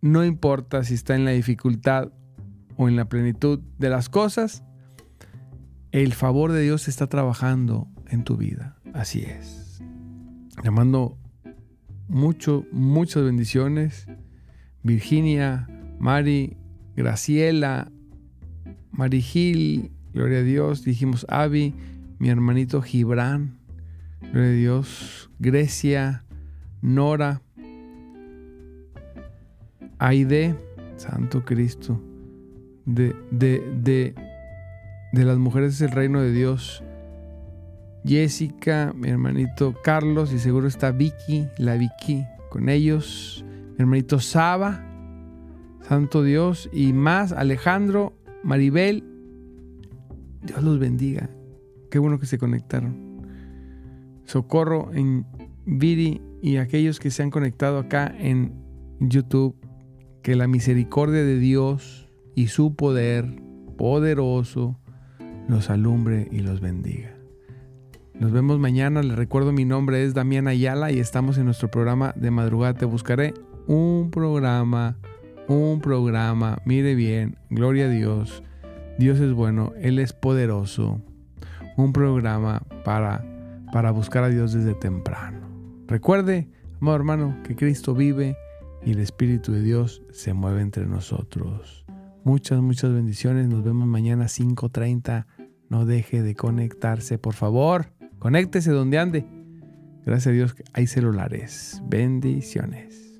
no 0.00 0.24
importa 0.24 0.84
si 0.84 0.94
está 0.94 1.16
en 1.16 1.24
la 1.24 1.32
dificultad 1.32 2.12
o 2.76 2.88
en 2.88 2.96
la 2.96 3.08
plenitud 3.08 3.60
de 3.78 3.88
las 3.90 4.08
cosas, 4.08 4.62
el 5.90 6.12
favor 6.12 6.52
de 6.52 6.62
Dios 6.62 6.88
está 6.88 7.08
trabajando 7.08 7.88
en 8.08 8.24
tu 8.24 8.36
vida. 8.36 8.76
Así 8.94 9.22
es. 9.22 9.82
Le 10.62 10.70
mando 10.70 11.18
mucho, 12.08 12.64
muchas 12.72 13.24
bendiciones. 13.24 14.06
Virginia, 14.82 15.68
Mari, 15.98 16.56
Graciela, 16.96 17.90
Marigil, 18.90 19.92
gloria 20.12 20.38
a 20.38 20.42
Dios. 20.42 20.84
Dijimos 20.84 21.26
Avi, 21.28 21.74
mi 22.18 22.28
hermanito 22.28 22.82
Gibran, 22.82 23.58
gloria 24.20 24.50
a 24.50 24.54
Dios. 24.54 25.30
Grecia, 25.38 26.24
Nora, 26.80 27.42
Aide, 30.02 30.54
Santo 30.96 31.44
Cristo. 31.44 32.00
De, 32.84 33.14
de, 33.30 33.62
de 33.80 34.14
de 35.12 35.24
las 35.24 35.38
mujeres 35.38 35.74
es 35.74 35.80
el 35.82 35.90
reino 35.90 36.20
de 36.20 36.32
Dios. 36.32 36.82
Jessica, 38.04 38.92
mi 38.96 39.10
hermanito 39.10 39.74
Carlos 39.84 40.32
y 40.32 40.38
seguro 40.38 40.66
está 40.66 40.90
Vicky, 40.90 41.46
la 41.58 41.76
Vicky 41.76 42.24
con 42.50 42.68
ellos. 42.68 43.44
Mi 43.76 43.82
hermanito 43.82 44.18
Saba, 44.18 44.82
Santo 45.82 46.22
Dios 46.22 46.68
y 46.72 46.94
más 46.94 47.32
Alejandro, 47.32 48.14
Maribel. 48.42 49.04
Dios 50.42 50.62
los 50.62 50.78
bendiga. 50.78 51.28
Qué 51.90 51.98
bueno 51.98 52.18
que 52.18 52.26
se 52.26 52.38
conectaron. 52.38 53.26
Socorro 54.24 54.90
en 54.94 55.26
Viri 55.66 56.22
y 56.40 56.56
aquellos 56.56 56.98
que 56.98 57.10
se 57.10 57.22
han 57.22 57.30
conectado 57.30 57.78
acá 57.78 58.12
en 58.18 58.54
YouTube. 58.98 59.54
Que 60.22 60.36
la 60.36 60.46
misericordia 60.46 61.24
de 61.24 61.38
Dios 61.38 62.08
y 62.36 62.46
su 62.46 62.76
poder 62.76 63.42
poderoso 63.76 64.78
los 65.48 65.68
alumbre 65.68 66.28
y 66.30 66.40
los 66.40 66.60
bendiga. 66.60 67.16
Nos 68.14 68.30
vemos 68.30 68.60
mañana. 68.60 69.02
Les 69.02 69.16
recuerdo 69.16 69.50
mi 69.50 69.64
nombre 69.64 70.04
es 70.04 70.14
Damián 70.14 70.46
Ayala 70.46 70.92
y 70.92 71.00
estamos 71.00 71.38
en 71.38 71.46
nuestro 71.46 71.72
programa 71.72 72.12
de 72.14 72.30
madrugada. 72.30 72.74
Te 72.74 72.84
buscaré 72.84 73.34
un 73.66 74.12
programa, 74.12 74.96
un 75.48 75.80
programa. 75.80 76.58
Mire 76.64 76.94
bien, 76.94 77.36
gloria 77.50 77.86
a 77.86 77.88
Dios. 77.88 78.44
Dios 79.00 79.18
es 79.18 79.32
bueno, 79.32 79.72
Él 79.80 79.98
es 79.98 80.12
poderoso. 80.12 81.00
Un 81.76 81.92
programa 81.92 82.62
para, 82.84 83.24
para 83.72 83.90
buscar 83.90 84.22
a 84.22 84.28
Dios 84.28 84.52
desde 84.52 84.74
temprano. 84.74 85.40
Recuerde, 85.88 86.48
amado 86.80 86.96
hermano, 86.96 87.36
que 87.42 87.56
Cristo 87.56 87.92
vive 87.92 88.36
y 88.84 88.92
el 88.92 88.98
Espíritu 88.98 89.52
de 89.52 89.62
Dios 89.62 90.02
se 90.10 90.32
mueve 90.32 90.62
entre 90.62 90.86
nosotros. 90.86 91.84
Muchas, 92.24 92.60
muchas 92.60 92.92
bendiciones. 92.92 93.48
Nos 93.48 93.64
vemos 93.64 93.86
mañana 93.86 94.26
5.30. 94.26 95.26
No 95.68 95.86
deje 95.86 96.22
de 96.22 96.34
conectarse, 96.34 97.18
por 97.18 97.34
favor. 97.34 97.92
Conéctese 98.18 98.70
donde 98.70 98.98
ande. 98.98 99.26
Gracias 100.04 100.26
a 100.28 100.30
Dios 100.30 100.54
hay 100.72 100.86
celulares. 100.86 101.82
Bendiciones. 101.86 103.11